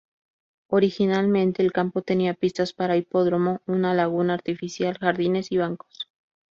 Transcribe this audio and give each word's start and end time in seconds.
Originalmente, 0.71 1.61
el 1.61 1.71
campo 1.71 2.01
tenía 2.01 2.33
pistas 2.33 2.73
para 2.73 2.97
hipódromo, 2.97 3.61
una 3.67 3.93
laguna 3.93 4.33
artificial, 4.33 4.97
jardines 4.97 5.51
y 5.51 5.57
bancos. 5.57 6.09